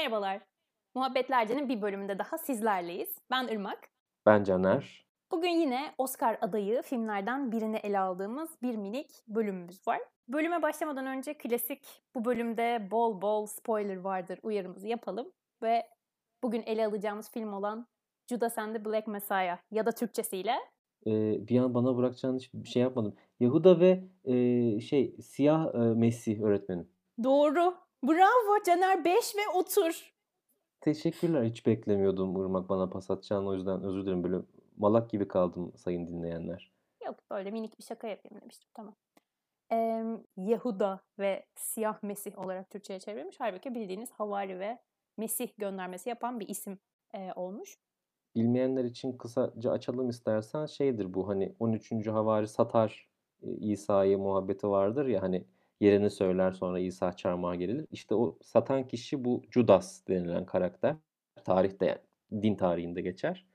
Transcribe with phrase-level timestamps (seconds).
[0.00, 0.40] Merhabalar.
[0.94, 3.18] Muhabbetlerce'nin bir bölümünde daha sizlerleyiz.
[3.30, 3.88] Ben Irmak.
[4.26, 5.06] Ben Caner.
[5.30, 10.00] Bugün yine Oscar adayı filmlerden birini ele aldığımız bir minik bölümümüz var.
[10.28, 15.32] Bölüme başlamadan önce klasik bu bölümde bol bol spoiler vardır uyarımızı yapalım.
[15.62, 15.86] Ve
[16.42, 17.86] bugün ele alacağımız film olan
[18.30, 20.54] Judas and the Black Messiah ya da Türkçesiyle
[21.06, 23.14] Ee, bir an bana bırakacağın hiçbir şey yapmadım.
[23.40, 26.88] Yahuda ve e, şey siyah e, Mesih öğretmenim.
[27.24, 27.89] Doğru.
[28.02, 30.12] Bravo Caner 5 ve otur.
[30.80, 31.44] Teşekkürler.
[31.44, 33.48] Hiç beklemiyordum Irmak bana pas atacağını.
[33.48, 34.24] O yüzden özür dilerim.
[34.24, 34.36] Böyle
[34.76, 36.70] malak gibi kaldım sayın dinleyenler.
[37.06, 38.94] Yok böyle minik bir şaka yapayım demiştim tamam.
[39.72, 40.04] Ee,
[40.36, 43.36] Yehuda ve Siyah Mesih olarak Türkçe'ye çevrilmiş.
[43.38, 44.78] Halbuki bildiğiniz Havari ve
[45.16, 46.78] Mesih göndermesi yapan bir isim
[47.14, 47.78] e, olmuş.
[48.34, 52.06] Bilmeyenler için kısaca açalım istersen şeydir bu hani 13.
[52.06, 53.08] havari satar
[53.42, 55.44] e, İsa'yı muhabbeti vardır ya hani
[55.80, 57.86] yerini söyler sonra İsa çarmıha gerilir.
[57.90, 60.96] İşte o satan kişi bu Judas denilen karakter.
[61.44, 63.46] Tarihte yani din tarihinde geçer.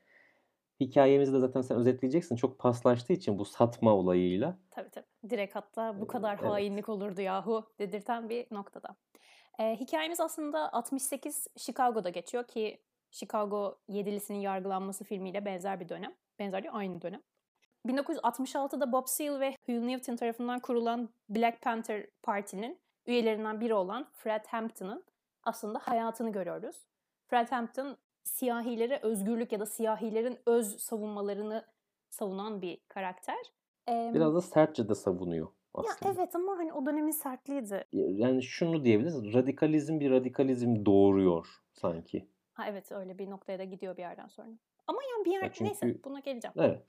[0.80, 2.36] Hikayemizi de zaten sen özetleyeceksin.
[2.36, 4.58] Çok paslaştığı için bu satma olayıyla.
[4.72, 5.06] Tabii tabii.
[5.30, 6.52] Direkt hatta bu kadar Evet.
[6.52, 8.96] hainlik olurdu yahu dedirten bir noktada.
[9.60, 16.16] Ee, hikayemiz aslında 68 Chicago'da geçiyor ki Chicago Yedilisinin yargılanması filmiyle benzer bir dönem.
[16.40, 17.22] Benzer değil aynı dönem.
[17.86, 22.78] 1966'da Bob Seale ve Hugh Newton tarafından kurulan Black Panther Parti'nin
[23.08, 25.04] üyelerinden biri olan Fred Hampton'ın
[25.44, 26.76] aslında hayatını görüyoruz.
[27.28, 31.66] Fred Hampton siyahilere özgürlük ya da siyahilerin öz savunmalarını
[32.10, 33.38] savunan bir karakter.
[33.90, 36.12] Ee, Biraz da sertçe de savunuyor ya aslında.
[36.12, 37.86] evet ama hani o dönemin sertliğiydi.
[37.92, 39.34] Yani şunu diyebiliriz.
[39.34, 42.28] Radikalizm bir radikalizm doğuruyor sanki.
[42.54, 44.48] Ha evet öyle bir noktaya da gidiyor bir yerden sonra.
[44.88, 46.54] Ama yani bir yer Ya neyse çünkü buna geleceğim.
[46.58, 46.82] evet.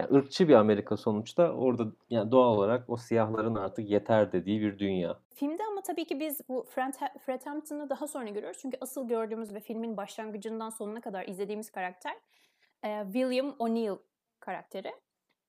[0.00, 1.52] Yani ırkçı bir Amerika sonuçta.
[1.52, 5.18] Orada yani doğal olarak o siyahların artık yeter dediği bir dünya.
[5.34, 6.94] Filmde ama tabii ki biz bu Fred,
[7.26, 8.58] Fred Hampton'ı daha sonra görüyoruz.
[8.62, 12.12] Çünkü asıl gördüğümüz ve filmin başlangıcından sonuna kadar izlediğimiz karakter
[12.84, 13.96] e, William O'Neill
[14.40, 14.92] karakteri.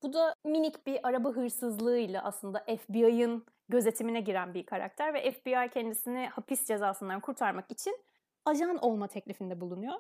[0.03, 6.28] Bu da minik bir araba hırsızlığıyla aslında FBI'ın gözetimine giren bir karakter ve FBI kendisini
[6.28, 7.97] hapis cezasından kurtarmak için
[8.46, 9.96] ajan olma teklifinde bulunuyor.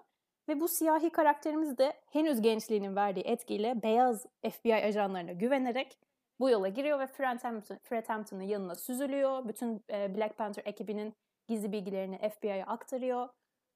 [0.49, 5.97] Ve bu siyahi karakterimiz de henüz gençliğinin verdiği etkiyle beyaz FBI ajanlarına güvenerek
[6.39, 9.47] bu yola giriyor ve Fred, Hampton, Fred Hampton'ın yanına süzülüyor.
[9.47, 11.13] Bütün e, Black Panther ekibinin
[11.47, 13.29] gizli bilgilerini FBI'ye aktarıyor.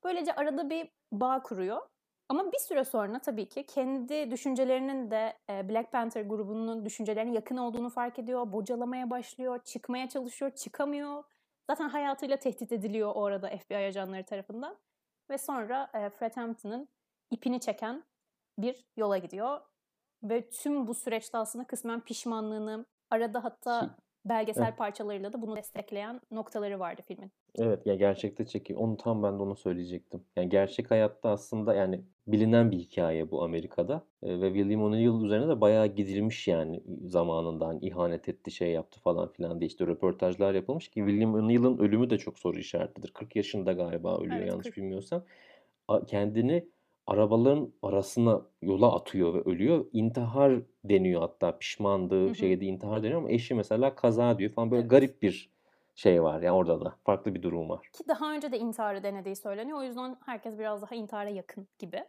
[0.03, 1.81] Böylece arada bir bağ kuruyor.
[2.29, 7.57] Ama bir süre sonra tabii ki kendi düşüncelerinin de e, Black Panther grubunun düşüncelerine yakın
[7.57, 8.51] olduğunu fark ediyor.
[8.51, 11.23] Bocalamaya başlıyor, çıkmaya çalışıyor, çıkamıyor.
[11.69, 14.77] Zaten hayatıyla tehdit ediliyor o arada FBI ajanları tarafından.
[15.29, 16.89] Ve sonra e, Fred Hampton'ın
[17.31, 18.03] ipini çeken
[18.57, 19.61] bir yola gidiyor.
[20.23, 24.77] Ve tüm bu süreçte aslında kısmen pişmanlığını, arada hatta belgesel evet.
[24.77, 27.31] parçalarıyla da bunu destekleyen noktaları vardı filmin.
[27.59, 28.79] Evet ya gerçekte çekiyor.
[28.79, 30.23] Onu tam ben de onu söyleyecektim.
[30.35, 34.03] Yani gerçek hayatta aslında yani bilinen bir hikaye bu Amerika'da.
[34.23, 38.99] E, ve William O'Neill üzerine de bayağı gidilmiş yani zamanında hani ihanet etti şey yaptı
[38.99, 43.11] falan filan diye işte röportajlar yapılmış ki William O'Neill'ın ölümü de çok soru işaretidir.
[43.13, 44.77] 40 yaşında galiba ölüyor Evet, yanlış 40.
[44.77, 45.23] bilmiyorsam.
[46.07, 46.67] Kendini
[47.07, 49.85] arabaların arasına yola atıyor ve ölüyor.
[49.93, 51.57] İntihar deniyor hatta
[52.25, 52.35] Hı pişmandı hı.
[52.35, 54.87] şeyde intihar deniyor ama eşi mesela kaza diyor falan böyle Evet.
[54.87, 55.51] garip bir
[55.95, 57.91] şey var yani orada da farklı bir durum var.
[57.93, 59.77] Ki daha önce de intiharı denediği söyleniyor.
[59.79, 62.05] O yüzden herkes biraz daha intihara yakın gibi.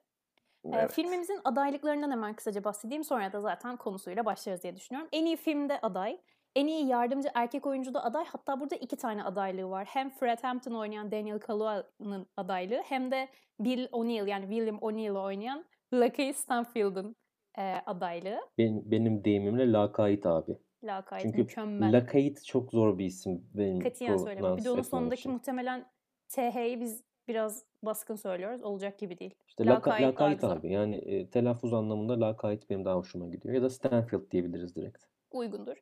[0.75, 0.91] Ee, Evet.
[0.91, 3.05] filmimizin adaylıklarından hemen kısaca bahsedeyim.
[3.05, 5.11] Sonra da zaten konusuyla başlarız diye düşünüyorum.
[5.13, 6.21] En iyi filmde aday,
[6.57, 8.25] en iyi yardımcı erkek oyuncu da aday.
[8.25, 9.87] Hatta burada iki tane adaylığı var.
[9.91, 13.29] Hem Fred Hampton oynayan Daniel Kaluuya'nın adaylığı hem de
[13.61, 17.17] Bill O'Neill yani William O'Neill'ı oynayan Lucky Stanfield'ın
[17.59, 18.41] e, adaylığı.
[18.59, 20.59] Benim, benim deyimimle lakayt abi.
[20.85, 21.97] Lakayt Çünkü mükemmel.
[21.97, 24.57] lakayt çok zor bir isim benim Katiyen söyleme.
[24.57, 25.33] Bir de onun sonundaki için.
[25.33, 25.87] muhtemelen
[26.29, 28.63] TH'yi biz biraz baskın söylüyoruz.
[28.63, 29.35] Olacak gibi değil.
[29.49, 33.55] İşte laka, Lakayt lakayt abi yani e, telaffuz anlamında lakayt benim daha hoşuma gidiyor.
[33.55, 35.03] Ya da Stanfield diyebiliriz direkt.
[35.31, 35.77] Uygundur.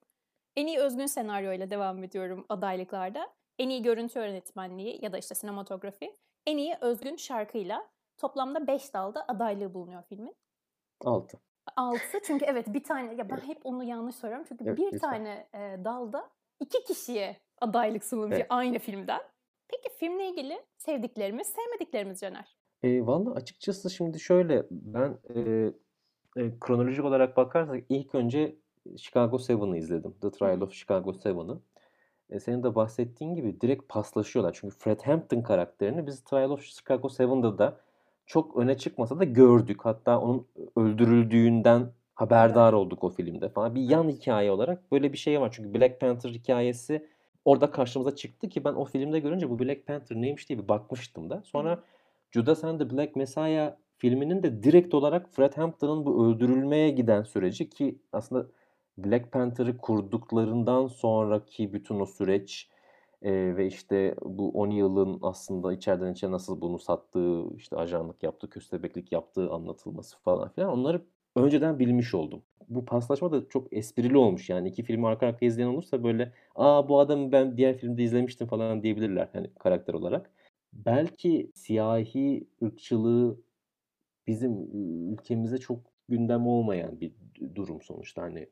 [0.57, 3.29] En iyi özgün senaryo ile devam ediyorum adaylıklarda.
[3.59, 6.15] En iyi görüntü yönetmenliği ya da işte sinematografi.
[6.47, 10.37] En iyi özgün şarkıyla toplamda 5 dalda adaylığı bulunuyor filmin.
[11.05, 11.41] 6.
[11.77, 14.99] 6 çünkü evet bir tane ya ben hep onu yanlış söylüyorum çünkü Evet bir lütfen.
[15.01, 16.31] tane e, dalda
[16.61, 18.47] iki kişiye adaylık sunulmuş Evet.
[18.51, 19.21] aynı filmden.
[19.69, 22.57] Peki filmle ilgili sevdiklerimiz, sevmediklerimiz Caner.
[22.83, 25.41] E, Valla açıkçası şimdi şöyle ben e,
[26.43, 28.57] e, kronolojik olarak bakarsak ilk önce
[28.97, 30.15] Chicago 7'ı izledim.
[30.21, 31.61] The Trial of Chicago 7'ı.
[32.31, 34.57] E, senin de bahsettiğin gibi direkt paslaşıyorlar.
[34.61, 37.81] Çünkü Fred Hampton karakterini biz Trial of Chicago 7'da da
[38.27, 39.81] çok öne çıkmasa da gördük.
[39.85, 40.47] Hatta onun
[40.77, 43.75] öldürüldüğünden haberdar olduk o filmde falan.
[43.75, 45.51] Bir yan hikaye olarak böyle bir şey var.
[45.53, 47.07] Çünkü Black Panther hikayesi
[47.45, 51.31] orada karşımıza çıktı ki ben o filmde görünce bu Black Panther neymiş diye bir bakmıştım
[51.31, 51.43] da.
[51.45, 51.83] Sonra
[52.31, 57.71] Judas and the Black Messiah filminin de direkt olarak Fred Hampton'ın bu öldürülmeye giden süreci
[57.71, 58.47] ki aslında
[58.99, 62.69] Black Panther'ı kurduklarından sonraki bütün o süreç
[63.23, 68.51] e, ve işte bu 10 yılın aslında içeriden içe nasıl bunu sattığı, işte ajanlık yaptığı,
[68.51, 71.03] köstebeklik yaptığı anlatılması falan filan onları
[71.37, 72.43] önceden bilmiş oldum.
[72.69, 76.89] Bu paslaşma da çok esprili olmuş yani iki filmi arka arkaya izleyen olursa böyle aa
[76.89, 80.31] bu adamı ben diğer filmde izlemiştim falan diyebilirler hani karakter olarak.
[80.73, 83.41] Belki siyahi ırkçılığı
[84.27, 84.53] bizim
[85.13, 87.13] ülkemize çok gündem olmayan bir
[87.55, 88.49] durum sonuçta hani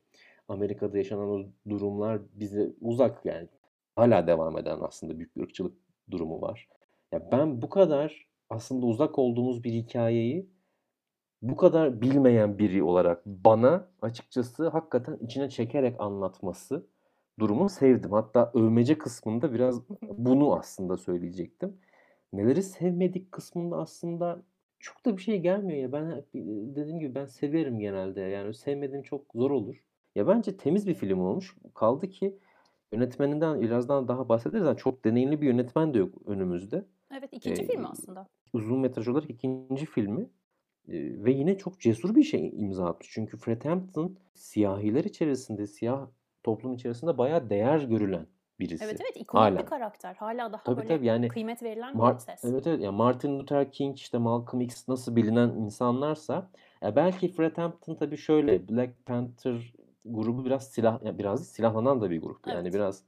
[0.47, 3.47] Amerika'da yaşanan o durumlar bize uzak yani
[3.95, 5.77] hala devam eden aslında büyük bir ırkçılık
[6.11, 6.67] durumu var.
[7.11, 10.49] Ya ben bu kadar aslında uzak olduğumuz bir hikayeyi
[11.41, 16.87] bu kadar bilmeyen biri olarak bana açıkçası hakikaten içine çekerek anlatması
[17.39, 18.11] durumu sevdim.
[18.11, 21.77] Hatta övmece kısmında biraz bunu aslında söyleyecektim.
[22.33, 24.43] Neleri sevmedik kısmında aslında
[24.79, 25.91] çok da bir şey gelmiyor ya.
[25.91, 26.25] Ben
[26.75, 28.21] dediğim gibi ben severim genelde.
[28.21, 29.83] Yani sevmediğim çok zor olur.
[30.15, 31.55] Ya bence temiz bir film olmuş.
[31.73, 32.37] Kaldı ki
[32.91, 34.65] yönetmeninden birazdan daha bahsederiz.
[34.65, 36.85] Yani çok deneyimli bir yönetmen de yok önümüzde.
[37.11, 38.27] Evet ikinci ee, filmi aslında.
[38.53, 40.29] Uzun metraj olarak ikinci filmi.
[40.87, 43.09] Ve yine çok cesur bir şey imza atmış.
[43.11, 46.07] Çünkü Fred Hampton siyahiler içerisinde, siyah
[46.43, 48.27] toplum içerisinde bayağı değer görülen
[48.59, 48.85] birisi.
[48.85, 49.59] Evet evet ikonik Hala.
[49.59, 50.15] bir karakter.
[50.15, 52.45] Hala daha tabii, böyle tabii, yani kıymet verilen Mar- bir ses.
[52.45, 56.49] Evet evet yani Martin Luther King işte Malcolm X nasıl bilinen insanlarsa
[56.81, 59.73] belki Fred Hampton tabii şöyle Black Panther
[60.05, 62.39] grubu biraz silah ya biraz silahlanan da bir grup.
[62.47, 62.55] Evet.
[62.55, 63.03] Yani biraz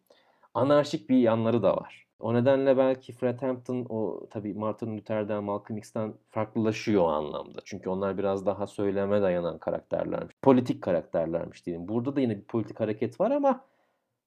[0.53, 2.05] anarşik bir yanları da var.
[2.19, 7.59] O nedenle belki Fred Hampton o tabii Martin Luther'den, Malcolm X'ten farklılaşıyor o anlamda.
[7.65, 10.35] Çünkü onlar biraz daha söyleme dayanan karakterlermiş.
[10.41, 11.87] Politik karakterlermiş diyelim.
[11.87, 13.61] Burada da yine bir politik hareket var ama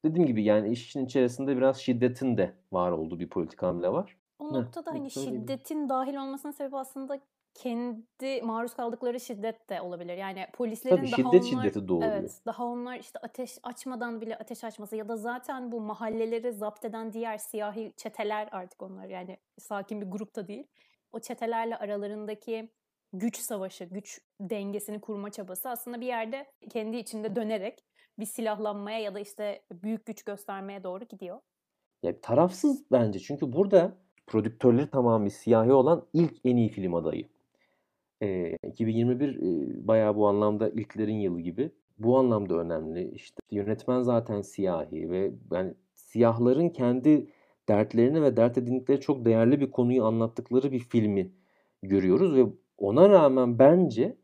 [0.04, 4.16] dediğim gibi yani işin içerisinde biraz şiddetin de var olduğu bir politik hamle var.
[4.38, 7.20] O noktada hani şiddetin dahil olmasının sebebi aslında
[7.58, 10.16] kendi maruz kaldıkları şiddet de olabilir.
[10.16, 12.12] Yani polislerin Tabii daha şiddet onlar şiddeti doğuruyor.
[12.12, 16.84] evet daha onlar işte ateş açmadan bile ateş açması ya da zaten bu mahalleleri zapt
[16.84, 20.66] eden diğer siyahi çeteler artık onlar yani sakin bir grupta değil.
[21.12, 22.68] O çetelerle aralarındaki
[23.12, 27.84] güç savaşı, güç dengesini kurma çabası aslında bir yerde kendi içinde dönerek
[28.18, 31.40] bir silahlanmaya ya da işte büyük güç göstermeye doğru gidiyor.
[32.02, 33.92] Ya tarafsız bence çünkü burada
[34.26, 37.28] prodüktörleri tamamı siyahi olan ilk en iyi film adayı.
[38.22, 41.70] Eee, 2021, eee, bayağı bu anlamda ilklerin yılı gibi.
[41.98, 43.10] Bu anlamda önemli.
[43.14, 47.30] İşte yönetmen zaten siyahi ve yani siyahların kendi
[47.68, 51.32] dertlerini ve dert edindikleri çok değerli bir konuyu anlattıkları bir filmi
[51.82, 52.46] görüyoruz ve
[52.78, 54.16] ona rağmen bence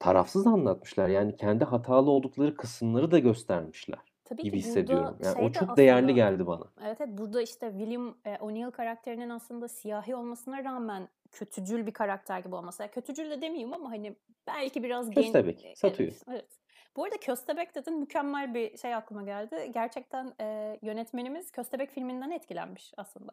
[0.00, 1.08] tarafsız anlatmışlar.
[1.08, 5.18] Yani kendi hatalı oldukları kısımları da göstermişler Tabii gibi ki hissediyorum.
[5.22, 6.64] Yani şey o de çok değerli aslında geldi bana.
[6.84, 12.38] evet evet burada işte William e, O'Neill karakterinin aslında siyahi olmasına rağmen kötücül bir karakter
[12.40, 12.82] gibi olması.
[12.82, 14.16] Yani kötücül de demeyeyim ama hani
[14.46, 15.22] belki biraz gen...
[15.22, 15.72] Köstebek.
[15.76, 16.10] Satıyor.
[16.10, 16.58] Evet, evet.
[16.96, 19.70] Bu arada Köstebek dedin mükemmel bir şey aklıma geldi.
[19.74, 23.32] Gerçekten e, yönetmenimiz Köstebek filminden etkilenmiş aslında.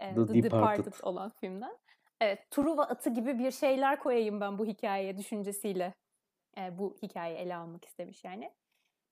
[0.00, 0.44] E, The, The Departed.
[0.44, 1.76] Departed olan filmden.
[2.20, 5.94] Evet, Truva atı gibi bir şeyler koyayım ben bu hikayeye düşüncesiyle
[6.58, 8.50] e, bu hikayeyi ele almak istemiş yani.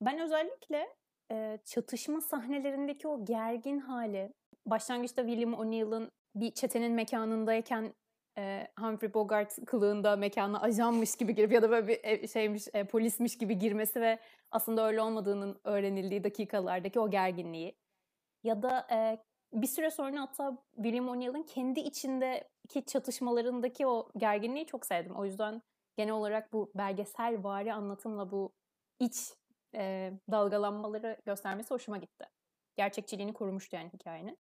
[0.00, 0.88] Ben özellikle
[1.32, 4.32] e, çatışma sahnelerindeki o gergin hali,
[4.67, 7.95] başlangıçta William O'Neill'ın bir çetenin mekanındayken
[8.38, 13.38] e, Humphrey Bogart kılığında mekana ajanmış gibi girip ya da böyle bir şeymiş e, polismiş
[13.38, 14.18] gibi girmesi ve
[14.50, 17.75] aslında öyle olmadığının öğrenildiği dakikalardaki o gerginliği
[18.45, 19.18] ya da e,
[19.52, 25.16] bir süre sonra hatta William O'Neill'ın kendi içindeki çatışmalarındaki o gerginliği çok sevdim.
[25.16, 25.62] O yüzden
[25.97, 28.52] genel olarak bu belgesel vari anlatımla bu
[29.00, 29.33] iç
[29.76, 32.26] e, dalgalanmaları göstermesi hoşuma gitti.
[32.76, 34.38] Gerçekçiliğini korumuştu yani hikayenin.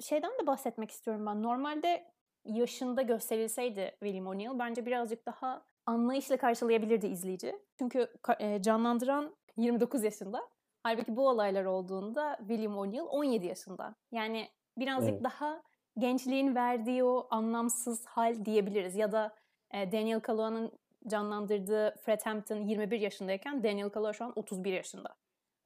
[0.00, 1.42] Şeyden de bahsetmek istiyorum ben.
[1.42, 2.12] Normalde
[2.44, 7.58] yaşında gösterilseydi William O'Neill bence birazcık daha anlayışla karşılayabilirdi izleyici.
[7.78, 10.48] Çünkü e, canlandıran 29 yaşında.
[10.82, 13.94] Halbuki bu olaylar olduğunda William O'Neill 17 yaşında.
[14.12, 15.24] Yani birazcık evet.
[15.24, 15.62] daha
[15.98, 18.96] gençliğin verdiği o anlamsız hal diyebiliriz.
[18.96, 19.34] Ya da
[19.70, 20.72] e, Daniel Kaluuya'nın
[21.08, 25.08] canlandırdığı Fred Hampton 21 yaşındayken Daniel Kaluuya şu an 31 yaşında.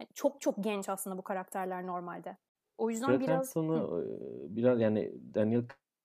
[0.00, 2.36] Yani çok çok genç aslında bu karakterler normalde.
[2.78, 3.56] O yüzden Fred biraz...
[3.56, 4.04] Hampton'ı
[4.56, 5.62] biraz yani Daniel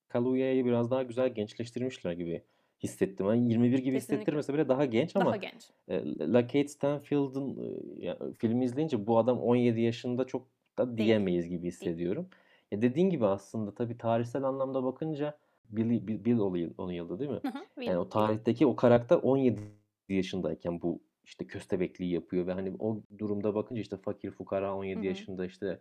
[0.07, 2.43] Kaluuya'yı biraz daha güzel gençleştirmişler gibi
[2.83, 3.25] hissettim.
[3.25, 3.97] Yani 21 gibi Kesinlikle.
[3.97, 5.69] hissettirmese bile daha genç ama daha genç.
[5.87, 11.49] E, La Kate Stanfield'ın e, yani, filmi izleyince bu adam 17 yaşında çok da diyemeyiz
[11.49, 12.29] gibi hissediyorum.
[12.71, 15.37] Ya dediğin gibi aslında tabii tarihsel anlamda bakınca
[15.69, 16.39] Bill, Bill, Bill
[16.77, 17.39] O'Neill'dı değil mi?
[17.41, 19.61] Hı hı, yani o tarihteki o karakter 17
[20.09, 25.01] yaşındayken bu işte köstebekliği yapıyor ve hani o durumda bakınca işte fakir fukara 17 hı
[25.01, 25.05] hı.
[25.05, 25.79] yaşında işte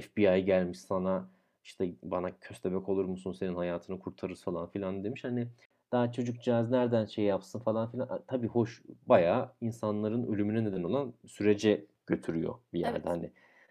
[0.00, 1.30] FBI gelmiş sana
[1.64, 5.24] işte bana köstebek olur musun senin hayatını kurtarırız falan filan demiş.
[5.24, 5.48] Hani
[5.92, 8.22] daha çocukcağız nereden şey yapsın falan filan.
[8.26, 12.96] Tabii hoş bayağı insanların ölümüne neden olan sürece götürüyor bir yerde.
[12.96, 13.06] Evet.
[13.06, 13.30] Hani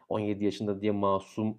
[0.09, 1.57] 17 yaşında diye masum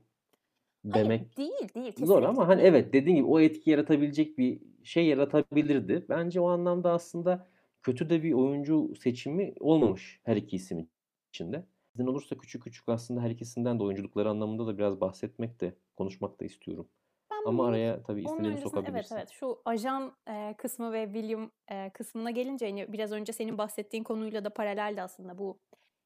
[0.91, 1.93] Hayır, demek değil, değil.
[2.07, 6.07] zor ama Kesinlikle hani evet dediğin gibi o etki yaratabilecek bir şey yaratabilirdi.
[6.09, 7.47] Bence o anlamda aslında
[7.83, 10.88] kötü de bir oyuncu seçimi olmamış her iki isim
[11.29, 11.64] için de.
[11.95, 16.41] İzin olursa küçük küçük aslında her ikisinden de oyunculukları anlamında da biraz bahsetmek de konuşmak
[16.41, 16.88] da istiyorum.
[17.31, 19.17] Ben Ama bunu araya tabii istediğini öncesinde evet sokabilirsin.
[19.17, 24.05] evet şu ajan e, kısmı ve William e, kısmına gelince hani biraz önce senin bahsettiğin
[24.05, 25.59] konuyla da paraleldi aslında bu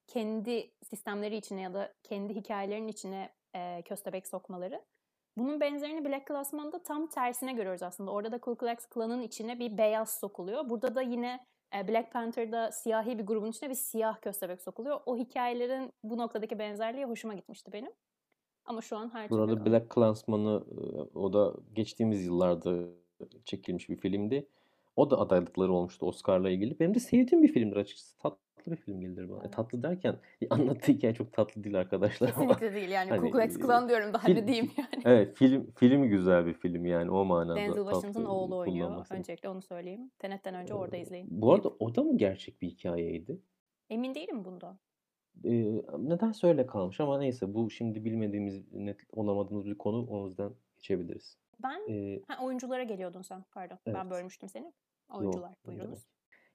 [0.06, 4.84] kendi sistemleri içine ya da kendi hikayelerinin içine e, köstebek sokmaları.
[5.36, 8.10] Bunun benzerini Black Klansman'da tam tersine görüyoruz aslında.
[8.10, 10.68] Orada da Ku Klux Klan'ın içine bir beyaz sokuluyor.
[10.68, 15.00] Burada da yine e, Black Panther'da siyahi bir grubun içine bir siyah köstebek sokuluyor.
[15.06, 17.92] O hikayelerin bu noktadaki benzerliği hoşuma gitmişti benim.
[18.64, 22.84] Ama şu an her türlü Burada Black Klansman'ı e, o da geçtiğimiz yıllarda
[23.44, 24.48] çekilmiş bir filmdi.
[24.96, 26.80] O da adaylıkları olmuştu Oscar'la ilgili.
[26.80, 28.18] Benim de sevdiğim bir filmdir açıkçası.
[28.18, 29.38] Tatlı bir film gelir bana.
[29.38, 29.52] E, Evet.
[29.52, 30.16] tatlı derken
[30.50, 33.88] anlattığı hikaye çok tatlı değil arkadaşlar ama Kesinlikle değil yani hani Ku Klux e, Klan
[33.88, 35.02] diyorum daha film ne diyeyim yani.
[35.04, 39.06] evet film filmi güzel bir film yani o manada Denzel Washington tatlı oğlu oynuyor.
[39.10, 40.10] Öncelikle onu söyleyeyim.
[40.18, 41.26] Tenet'ten önce Ee, orada izleyin.
[41.30, 43.40] bu arada o da mı gerçek bir hikayeydi?
[43.90, 44.78] Emin değilim bundan.
[45.44, 50.50] Ee, nedense öyle kalmış ama neyse bu şimdi bilmediğimiz, net olamadığımız bir konu o yüzden
[50.76, 51.36] geçebiliriz.
[51.62, 53.44] Ben Ee, ha, oyunculara geliyordun sen.
[53.52, 53.78] Pardon.
[53.86, 54.10] Ben evet.
[54.10, 54.64] bölmüştüm seni.
[54.64, 55.66] Yok, Oyuncular demek.
[55.80, 56.06] buyurunuz.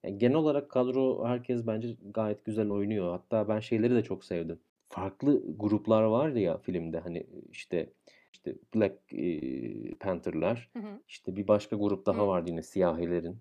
[0.03, 3.12] Yani genel olarak kadro herkes bence gayet güzel oynuyor.
[3.12, 4.60] Hatta ben şeyleri de çok sevdim.
[4.89, 7.89] Farklı gruplar vardı ya filmde hani işte
[8.33, 11.00] işte Black e, Panther'lar, Hı hı.
[11.07, 12.27] işte bir başka grup daha Hı.
[12.27, 13.38] vardı yine siyahilerin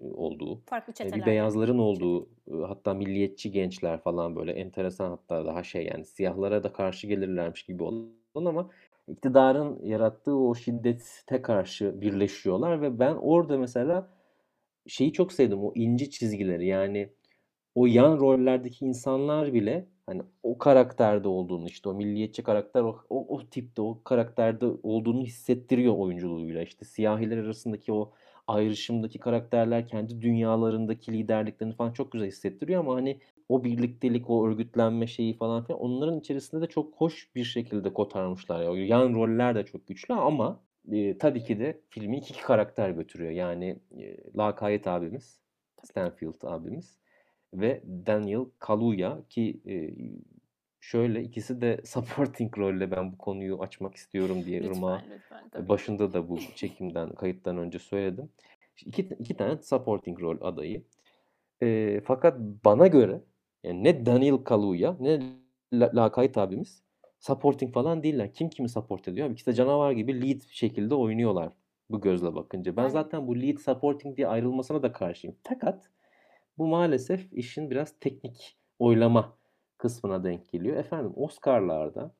[0.00, 0.60] olduğu.
[0.66, 2.28] Farklı E, bir çeteler beyazların olduğu
[2.66, 7.82] hatta milliyetçi gençler falan böyle enteresan hatta daha şey yani siyahlara da karşı gelirlermiş gibi
[7.82, 8.70] olan ama
[9.08, 14.08] iktidarın yarattığı o şiddete karşı birleşiyorlar ve ben orada mesela
[14.86, 17.10] şeyi çok sevdim o ince çizgileri yani
[17.74, 23.36] o yan rollerdeki insanlar bile hani o karakterde olduğunu işte o milliyetçi karakter o, o,
[23.36, 26.62] o tipte o karakterde olduğunu hissettiriyor oyunculuğuyla.
[26.62, 28.12] İşte siyahiler arasındaki o
[28.46, 35.06] ayrışımdaki karakterler kendi dünyalarındaki liderliklerini falan çok güzel hissettiriyor ama hani o birliktelik, o örgütlenme
[35.06, 38.62] şeyi falan filan onların içerisinde de çok hoş bir şekilde kotarmışlar.
[38.62, 38.70] ya.
[38.70, 40.60] O yan roller de çok güçlü ama
[40.92, 43.30] e, tabii ki de filmi iki karakter götürüyor.
[43.30, 45.40] Yani e, Lakayet abimiz.
[45.84, 46.98] Stanfield abimiz
[47.54, 49.90] ve Daniel Kaluuya ki e,
[50.80, 55.68] şöyle ikisi de supporting rolle ben bu konuyu açmak istiyorum diye Lütfen lütfen tabii ki.
[55.68, 58.28] başında da bu çekimden kayıttan önce söyledim.
[58.86, 60.82] İki, iki tane supporting rol adayı.
[61.62, 63.20] E, fakat bana göre
[63.64, 65.20] yani ne Daniel Kaluuya ne
[65.72, 66.82] La- Lakayt abimiz
[67.20, 68.32] supporting falan değiller.
[68.32, 69.30] Kim kimi support ediyor?
[69.30, 71.52] İkisi de canavar gibi lead şekilde oynuyorlar
[71.90, 72.76] bu gözle bakınca.
[72.76, 75.36] Ben zaten bu lead supporting diye ayrılmasına da karşıyım.
[75.42, 75.90] Fakat
[76.58, 79.32] bu maalesef işin biraz teknik oylama
[79.78, 80.76] kısmına denk geliyor.
[80.76, 82.14] Efendim Oscar'larda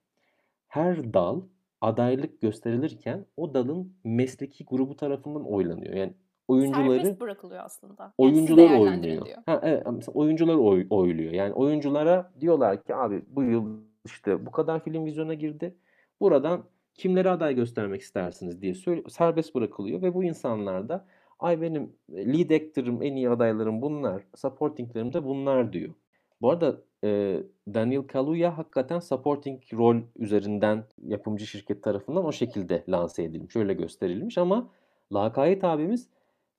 [0.68, 1.40] her dal
[1.80, 5.94] adaylık gösterilirken o dalın mesleki grubu tarafından oylanıyor.
[5.94, 6.12] Yani
[6.48, 8.02] oyuncuları Serbest bırakılıyor aslında.
[8.02, 9.26] Yani oyuncular oynuyor.
[9.46, 11.32] Ha evet mesela oyuncular oy, oyluyor.
[11.32, 15.74] Yani oyunculara diyorlar ki abi bu yıl işte bu kadar film vizyona girdi.
[16.20, 16.64] Buradan
[16.94, 18.74] kimleri aday göstermek istersiniz diye
[19.08, 21.06] serbest bırakılıyor ve bu insanlar da
[21.38, 25.94] ay benim lead actor'ım en iyi adaylarım bunlar, supporting'lerim de bunlar diyor.
[26.40, 27.42] Bu arada e,
[27.74, 34.38] Daniel Kaluuya hakikaten supporting rol üzerinden yapımcı şirket tarafından o şekilde lanse edilmiş, öyle gösterilmiş
[34.38, 34.70] ama
[35.12, 36.08] Lakayet abimiz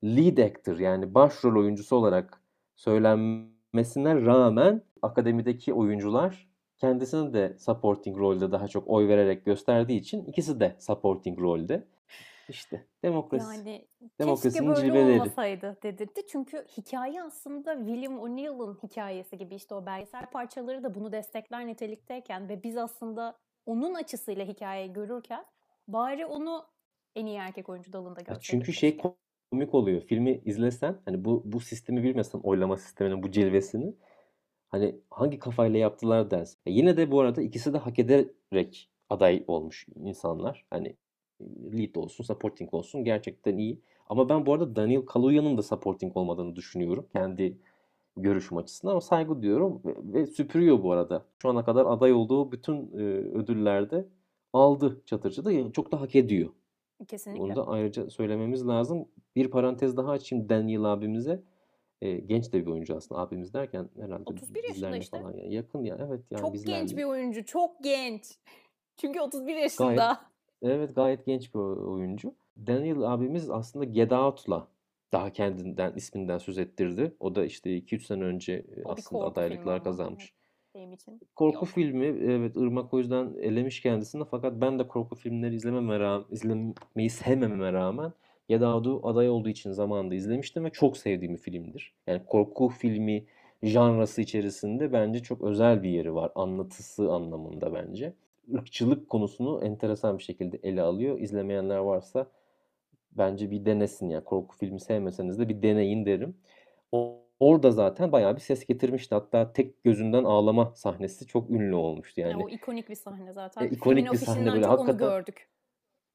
[0.04, 2.42] lead actor yani başrol oyuncusu olarak
[2.76, 6.51] söylenmesine rağmen akademideki oyuncular
[6.82, 11.84] kendisini de supporting rolde daha çok oy vererek gösterdiği için ikisi de supporting rolde.
[12.48, 13.56] İşte demokrasi.
[13.56, 13.86] Yani
[14.42, 15.20] keşke böyle cilveleri.
[15.20, 16.26] olmasaydı dedirtti.
[16.26, 22.48] Çünkü hikaye aslında William O'Neill'ın hikayesi gibi işte o belgesel parçaları da bunu destekler nitelikteyken
[22.48, 23.36] ve biz aslında
[23.66, 25.44] onun açısıyla hikayeyi görürken
[25.88, 26.64] bari onu
[27.14, 28.98] en iyi erkek oyuncu dalında Ya görseydik çünkü şey
[29.50, 30.00] komik oluyor.
[30.00, 33.94] Filmi izlesen hani bu bu sistemi bilmesen oylama sisteminin bu cilvesini
[34.72, 36.58] hani hangi kafayla yaptılar dersin.
[36.66, 40.64] E yine de bu arada ikisi de hak ederek aday olmuş insanlar.
[40.70, 40.96] Hani
[41.72, 43.80] lead olsun, supporting olsun gerçekten iyi.
[44.08, 47.06] Ama ben bu arada Daniel Kaluuya'nın da supporting olmadığını düşünüyorum.
[47.12, 47.58] Kendi
[48.16, 51.24] görüşüm açısından ama saygı diyorum ve, ve süpürüyor bu arada.
[51.42, 53.02] Şu ana kadar aday olduğu bütün e,
[53.38, 54.08] ödüllerde
[54.52, 56.50] aldı çatırcı da çok da hak ediyor.
[57.08, 57.42] Kesinlikle.
[57.42, 59.08] Bunu da ayrıca söylememiz lazım.
[59.36, 61.42] Bir parantez daha açayım Daniel abimize.
[62.02, 65.18] E, genç de bir oyuncu aslında abimiz derken herhalde 31 yaşında işte.
[65.18, 66.78] falan yani yakın ya evet yani Çok bizlerle.
[66.78, 67.44] genç bir oyuncu.
[67.44, 68.38] Çok genç.
[68.96, 69.94] Çünkü 31 yaşında.
[69.94, 70.18] Gayet
[70.62, 72.34] evet gayet genç bir oyuncu.
[72.66, 74.68] Daniel abimiz aslında Get Out'la
[75.12, 77.16] daha kendinden isminden söz ettirdi.
[77.20, 80.34] O da işte 2-3 sene önce aslında adaylıklar kazanmış.
[80.74, 81.20] Benim için.
[81.36, 81.74] Korku Yok.
[81.74, 87.10] filmi evet Irmak o yüzden elemiş kendisini fakat ben de korku filmleri izlememe rağmen izlemeyi
[87.10, 88.12] sevmememe rağmen
[88.60, 91.94] Out'u aday olduğu için zamanında izlemiştim ve çok sevdiğim bir filmdir.
[92.06, 93.24] Yani korku filmi
[93.62, 96.32] janrası içerisinde bence çok özel bir yeri var.
[96.34, 98.12] Anlatısı anlamında bence.
[98.48, 101.20] Irkçılık konusunu enteresan bir şekilde ele alıyor.
[101.20, 102.26] İzlemeyenler varsa
[103.12, 104.24] bence bir denesin ya.
[104.24, 106.36] Korku filmi sevmeseniz de bir deneyin derim.
[106.92, 109.14] O, orada zaten bayağı bir ses getirmişti.
[109.14, 112.32] Hatta tek gözünden ağlama sahnesi çok ünlü olmuştu yani.
[112.32, 113.64] Ya o ikonik bir sahne zaten.
[113.64, 115.08] E, ikonik bir sahne böyle hakikaten.
[115.08, 115.48] Gördük.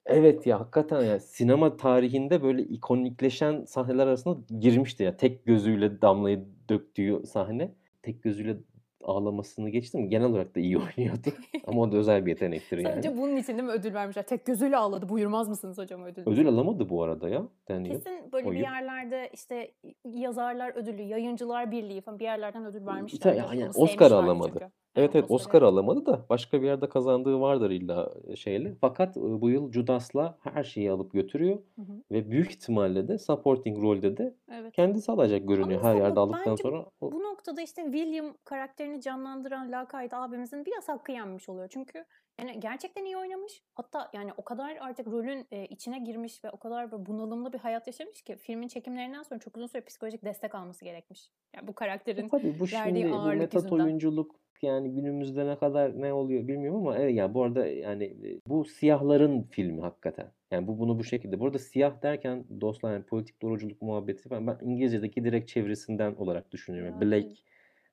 [0.07, 5.17] Evet ya hakikaten ya sinema tarihinde böyle ikonikleşen sahneler arasında girmişti ya.
[5.17, 7.71] Tek gözüyle damlayı döktüğü sahne.
[8.03, 8.57] Tek gözüyle
[9.03, 10.09] ağlamasını geçtim.
[10.09, 11.29] Genel olarak da iyi oynuyordu.
[11.67, 12.93] Ama o da özel bir yetenektir yani.
[12.93, 14.23] Sadece bunun için değil mi ödül vermişler?
[14.23, 15.09] Tek gözüyle ağladı.
[15.09, 16.23] Buyurmaz mısınız hocam ödül?
[16.25, 17.43] Ödül alamadı bu arada ya.
[17.69, 17.95] Daniel.
[17.95, 19.71] Kesin böyle bir yerlerde işte
[20.05, 23.33] yazarlar ödülü, yayıncılar birliği falan bir yerlerden ödül vermişler.
[23.33, 24.51] Yani, yani Oscar alamadı.
[24.53, 24.71] Çünkü.
[24.97, 28.75] Evet evet Oscar alamadı da başka bir yerde kazandığı vardır illa şeyle.
[28.81, 32.01] Fakat bu yıl Judas'la her şeyi alıp götürüyor hı hı.
[32.11, 34.73] ve büyük ihtimalle de supporting rolde de evet.
[34.73, 36.85] kendisi alacak görünüyor Ama her yerde aldıktan sonra.
[37.01, 41.67] Bu noktada işte William karakterini canlandıran lakayt abimizin biraz hakkı yenmiş oluyor.
[41.69, 42.05] Çünkü
[42.39, 43.63] yani gerçekten iyi oynamış.
[43.73, 47.87] Hatta yani o kadar artık rolün e, içine girmiş ve o kadar bunalımlı bir hayat
[47.87, 51.31] yaşamış ki filmin çekimlerinden sonra çok uzun süre psikolojik destek alması gerekmiş.
[51.55, 53.83] Yani bu karakterin e tabii, bu verdiği şimdi, ağırlık bu metat yüzünden.
[53.83, 58.13] oyunculuk yani günümüzde ne kadar ne oluyor bilmiyorum ama evet yani bu arada yani
[58.47, 60.31] bu siyahların filmi hakikaten.
[60.51, 61.39] Yani bu bunu bu şekilde.
[61.39, 66.93] Burada siyah derken dostlar yani politik doğruculuk muhabbeti falan ben İngilizce'deki direkt çevresinden olarak düşünüyorum.
[66.93, 67.37] Yani Black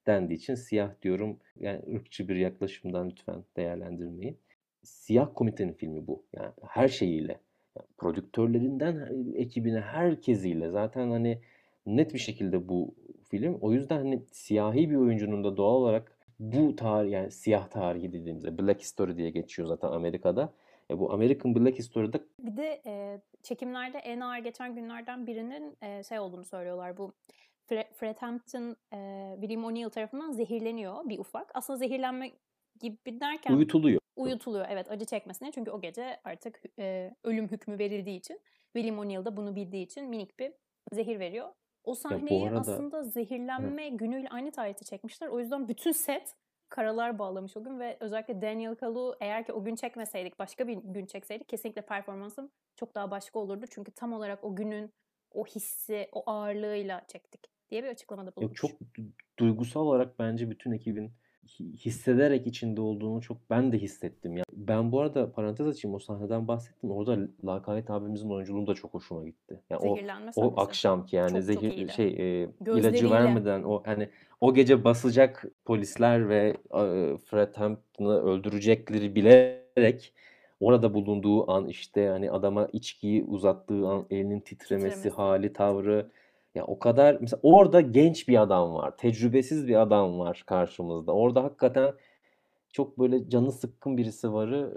[0.06, 1.38] dendiği için siyah diyorum.
[1.61, 4.38] Yani ırkçı bir yaklaşımdan lütfen değerlendirmeyin.
[4.83, 6.25] Siyah komitenin filmi bu.
[6.33, 7.40] Yani her şeyiyle.
[7.76, 11.38] Yani prodüktörlerinden ekibine herkesiyle zaten hani
[11.87, 12.94] net bir şekilde bu
[13.31, 13.59] film.
[13.61, 18.59] O yüzden hani siyahi bir oyuncunun da doğal olarak bu tarih yani siyah tarihi dediğimizde
[18.59, 20.53] Black History diye geçiyor zaten Amerika'da.
[20.90, 26.03] E bu American Black History'da bir de e, çekimlerde en ağır geçen günlerden birinin e,
[26.03, 26.97] şey olduğunu söylüyorlar.
[26.97, 27.12] Bu
[27.66, 31.51] Fred Hampton e, William O'Neill tarafından zehirleniyor bir ufak.
[31.55, 32.31] Aslında zehirlenme
[32.81, 34.01] gibi derken uyutuluyor.
[34.16, 35.53] Uyutuluyor evet acı çekmesine.
[35.53, 38.40] Çünkü o gece artık e, ölüm hükmü verildiği için
[38.73, 40.53] William O'Neill da bunu bildiği için minik bir
[40.92, 41.49] zehir veriyor.
[41.85, 42.61] O sahneyi arada...
[42.61, 43.97] aslında zehirlenme Hı.
[43.97, 45.29] günüyle aynı tarihte çekmişler.
[45.29, 46.35] O yüzden bütün set
[46.68, 50.77] karalar bağlamış o gün ve özellikle Daniel Kalu eğer ki o gün çekmeseydik başka bir
[50.77, 53.66] gün çekseydik kesinlikle performansım çok daha başka olurdu.
[53.70, 54.92] Çünkü tam olarak o günün
[55.31, 58.61] o hissi, o ağırlığıyla çektik diye bir açıklamada bulunmuş.
[58.61, 58.70] Çok
[59.38, 61.12] duygusal olarak bence bütün ekibin
[61.59, 64.37] hissederek içinde olduğunu çok ben de hissettim.
[64.37, 66.90] Yani ben bu arada parantez açayım o sahneden bahsettim.
[66.90, 69.61] Orada Lakayet abimizin oyunculuğu da çok hoşuma gitti.
[69.70, 69.98] Yani o
[70.37, 74.09] o akşamki yani çok, zehir çok şey e, ilacı vermeden o hani
[74.40, 80.12] o gece basacak polisler ve e, Fred Hampton'ı öldürecekleri bilerek
[80.61, 85.11] orada bulunduğu an işte hani adama içkiyi uzattığı an elinin titremesi, titremesi.
[85.11, 86.11] hali, tavrı
[86.54, 88.96] ya o kadar mesela orada genç bir adam var.
[88.96, 91.12] Tecrübesiz bir adam var karşımızda.
[91.12, 91.94] Orada hakikaten
[92.72, 94.76] çok böyle canı sıkkın birisi varı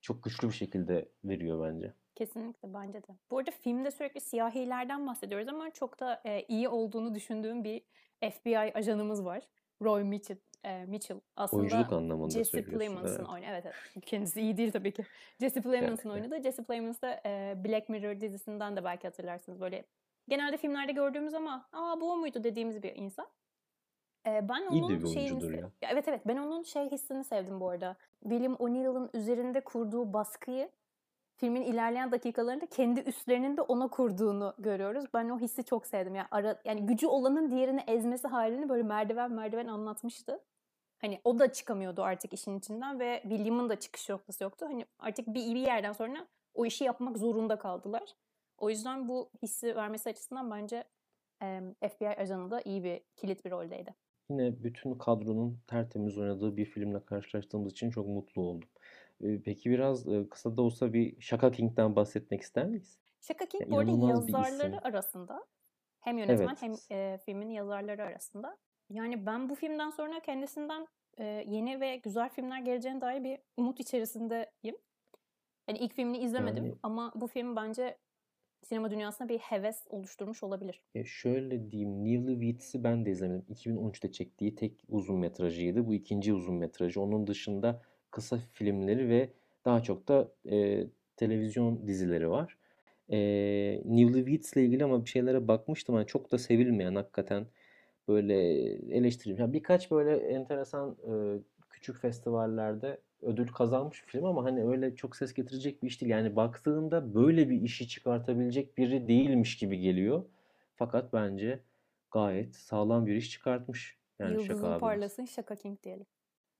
[0.00, 1.92] çok güçlü bir şekilde veriyor bence.
[2.14, 3.16] Kesinlikle bence de.
[3.30, 7.82] Bu arada filmde sürekli siyahilerden bahsediyoruz ama çok da e, iyi olduğunu düşündüğüm bir
[8.30, 9.42] FBI ajanımız var.
[9.82, 10.36] Roy Mitchell.
[10.64, 13.28] E, Mitchell aslında Oyunculuk anlamında Jesse Plemons'ın evet.
[13.28, 13.46] oyunu.
[13.48, 14.04] Evet, evet.
[14.06, 15.04] Kendisi iyi değil tabii ki.
[15.40, 16.20] Jesse Plemons'ın evet.
[16.20, 19.60] oyunu da Jesse Plemons da e, Black Mirror dizisinden de belki hatırlarsınız.
[19.60, 19.84] Böyle
[20.28, 23.26] genelde filmlerde gördüğümüz ama aa bu o muydu dediğimiz bir insan.
[24.26, 25.60] Ee, ben onun İyi bir şeyini ya.
[25.60, 25.70] ya.
[25.90, 27.96] Evet evet ben onun şey hissini sevdim bu arada.
[28.22, 30.70] William O'Neill'ın üzerinde kurduğu baskıyı
[31.36, 35.04] filmin ilerleyen dakikalarında kendi üstlerinin de ona kurduğunu görüyoruz.
[35.14, 36.14] Ben o hissi çok sevdim.
[36.14, 40.40] Yani ara, yani gücü olanın diğerini ezmesi halini böyle merdiven merdiven anlatmıştı.
[40.98, 44.66] Hani o da çıkamıyordu artık işin içinden ve William'ın da çıkış noktası yoktu.
[44.68, 48.14] Hani artık bir, bir yerden sonra o işi yapmak zorunda kaldılar.
[48.58, 50.84] O yüzden bu hissi vermesi açısından bence
[51.42, 53.94] e, FBI ajanı da iyi bir kilit bir roldeydi.
[54.30, 58.68] Yine bütün kadronun tertemiz oynadığı bir filmle karşılaştığımız için çok mutlu oldum.
[59.44, 62.98] Peki biraz kısa da olsa bir Shaka King'den bahsetmek ister miyiz?
[63.20, 65.44] Shaka King ya, bu arada yazarları arasında
[66.00, 66.62] hem yönetmen evet.
[66.90, 68.56] hem e, filmin yazarları arasında.
[68.90, 70.86] Yani ben bu filmden sonra kendisinden
[71.18, 74.76] e, yeni ve güzel filmler geleceğine dair bir umut içerisindeyim.
[75.68, 77.98] Yani ilk filmini izlemedim yani, ama bu film bence
[78.62, 80.80] sinema dünyasında bir heves oluşturmuş olabilir.
[80.94, 83.44] Ya şöyle diyeyim, Neil Weeds'i ben de izlemedim.
[83.54, 85.86] 2013'te çektiği tek uzun metrajıydı.
[85.86, 87.00] Bu ikinci uzun metrajı.
[87.00, 89.30] Onun dışında kısa filmleri ve
[89.64, 92.58] daha çok da e, televizyon dizileri var.
[93.10, 93.18] E,
[93.84, 95.94] Newlyweds ile ilgili ama bir şeylere bakmıştım.
[95.96, 97.46] Yani çok da sevilmeyen hakikaten
[98.08, 98.34] böyle
[98.96, 99.52] eleştirilmiş.
[99.52, 101.12] Birkaç böyle enteresan e,
[101.70, 106.10] küçük festivallerde ödül kazanmış bir film ama hani öyle çok ses getirecek bir iş değil.
[106.12, 110.24] Yani baktığında böyle bir işi çıkartabilecek biri değilmiş gibi geliyor.
[110.76, 111.60] Fakat bence
[112.10, 113.98] gayet sağlam bir iş çıkartmış.
[114.18, 114.80] Yani Şaka Yıldızın abimiz.
[114.80, 116.06] parlasın Şaka King diyelim.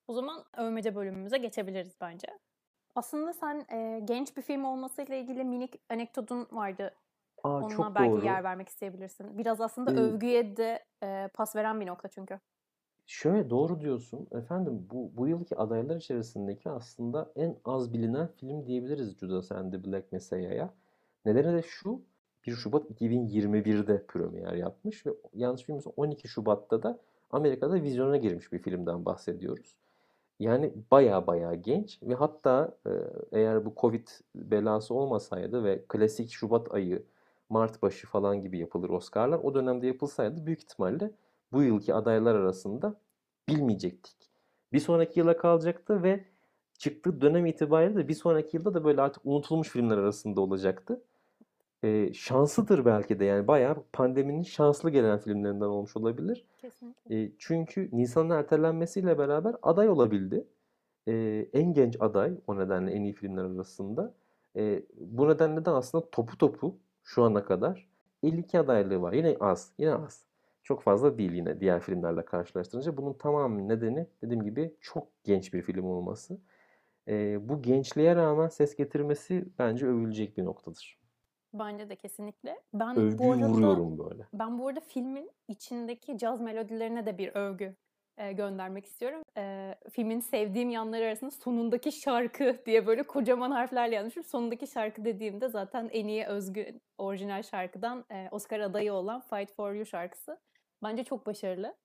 [0.08, 2.28] O zaman övmece bölümümüze geçebiliriz bence.
[2.94, 6.94] Aslında sen e, genç bir film olmasıyla ilgili minik anekdotun vardı.
[7.44, 8.24] Aa Onunla belki doğru.
[8.24, 9.38] yer vermek isteyebilirsin.
[9.38, 12.40] Biraz aslında Ee, övgüye de e, pas veren bir nokta çünkü.
[13.06, 14.26] Şöyle doğru diyorsun.
[14.32, 19.84] Efendim bu bu yılki adaylar içerisindeki aslında en az bilinen film diyebiliriz Judas and the
[19.84, 20.74] Black Messiah'ya.
[21.24, 22.00] Nedeni de şu.
[22.46, 26.98] 1 Şubat 2021'de premier yapmış ve yanlış bilmiyorsam 12 Şubat'ta da
[27.30, 29.76] Amerika'da vizyona girmiş bir filmden bahsediyoruz.
[30.40, 32.90] Yani baya baya genç ve hatta e,
[33.32, 37.02] eğer bu Covid belası olmasaydı ve klasik Şubat ayı,
[37.48, 39.38] Mart başı falan gibi yapılır Oscar'lar.
[39.38, 41.10] O dönemde yapılsaydı büyük ihtimalle
[41.52, 43.00] bu yılki adaylar arasında
[43.48, 44.16] bilmeyecektik.
[44.72, 46.24] Bir sonraki yıla kalacaktı ve
[46.78, 51.02] çıktığı dönem itibariyle de bir sonraki yılda da böyle artık unutulmuş filmler arasında olacaktı.
[51.84, 56.44] E, şanslıdır belki de yani bayağı pandeminin şanslı gelen filmlerinden olmuş olabilir.
[56.58, 57.22] Kesinlikle.
[57.22, 60.44] E, çünkü Nisan'ın ertelenmesiyle beraber aday olabildi.
[61.08, 61.12] E,
[61.52, 64.14] en genç aday o nedenle en iyi filmler arasında.
[64.56, 67.88] E, bu nedenle de aslında topu topu şu ana kadar
[68.22, 69.12] 52 adaylığı var.
[69.12, 70.25] Yine az, yine az.
[70.66, 72.96] Çok fazla değil yine diğer filmlerle karşılaştırınca.
[72.96, 76.38] Bunun tamamı nedeni dediğim gibi çok genç bir film olması.
[77.08, 81.00] E, bu gençliğe rağmen ses getirmesi bence övülecek bir noktadır.
[81.54, 82.62] Bence de kesinlikle.
[82.74, 84.26] Ben bu Övgüyü arada vuruyorum böyle.
[84.32, 87.76] ben bu arada filmin içindeki caz melodilerine de bir övgü
[88.18, 89.22] e, göndermek istiyorum.
[89.36, 94.24] E, filmin sevdiğim yanları arasında sonundaki şarkı diye böyle kocaman harflerle yazmışım.
[94.24, 99.72] Sonundaki şarkı dediğimde zaten en iyi özgü orijinal şarkıdan e, Oscar adayı olan Fight For
[99.74, 100.38] You şarkısı.
[100.82, 101.76] Bence çok başarılı.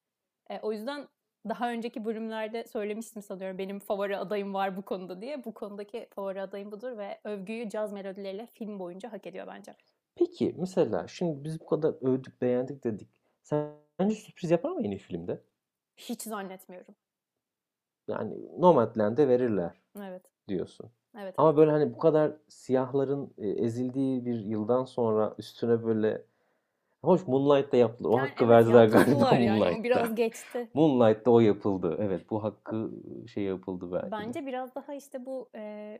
[0.50, 1.08] E, o yüzden
[1.50, 5.46] daha önceki bölümlerde söylemiştim sanıyorum benim favori adayım var bu konuda diye.
[5.46, 9.76] Bu konudaki favori adayım budur ve övgüyü caz melodileriyle film boyunca hak ediyor bence.
[10.16, 13.10] Peki mesela şimdi biz bu kadar övdük, beğendik dedik.
[13.44, 15.42] Sence sürpriz yapar mı yeni filmde?
[15.98, 16.96] Hiç zannetmiyorum.
[18.08, 20.24] Yani Nomadland'e verirler Evet.
[20.48, 20.92] diyorsun.
[21.20, 21.36] Evet.
[21.38, 26.26] Ama böyle hani bu kadar siyahların e, ezildiği bir yıldan sonra üstüne böyle
[27.04, 28.10] hoş Moonlight'ta yaptılar.
[28.10, 29.60] O Yani hakkı evet verdiler galiba yaptılar yani.
[29.60, 29.84] Moonlight'ta.
[29.84, 30.70] biraz geçti.
[30.74, 31.96] Moonlight'ta o yapıldı.
[32.00, 32.92] Evet bu hakkı
[33.34, 34.12] şey yapıldı belki de.
[34.12, 36.00] Bence biraz daha işte bu e,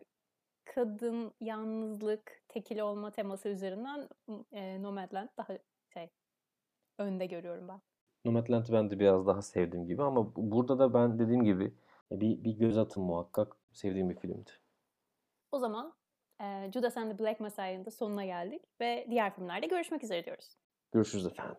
[0.66, 4.10] kadın yalnızlık, tekil olma teması üzerinden
[4.52, 5.58] e, Nomadland daha
[5.94, 6.10] şey
[7.00, 7.82] önde görüyorum ben.
[8.26, 11.74] Nomadland'ı ben de biraz daha sevdiğim gibi ama bu- burada da ben dediğim gibi
[12.12, 14.52] bir, bir göz atın muhakkak sevdiğim bir filmdi.
[15.52, 15.94] O zaman
[16.42, 20.56] e, Judas and the Black Messiah'ın da sonuna geldik ve diğer filmlerde görüşmek üzere diyoruz.
[20.92, 21.56] Görüşürüz efendim.